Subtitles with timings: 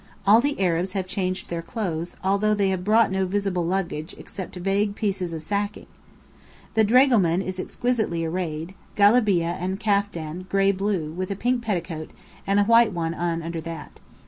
[0.25, 4.55] All the Arabs have changed their clothes, although they have brought no visible luggage except
[4.55, 5.85] vague pieces of sacking.
[6.73, 12.13] The dragoman is exquisitely arrayed, galabeah and kaftan gray blue, with a pink petticoat,
[12.47, 13.99] and a white one under that.